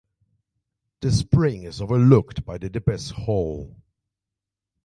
[1.01, 3.83] The spring is overlooked by the Dipper's Hall.